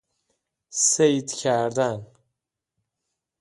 صید 0.69 1.31
کردن 1.31 2.07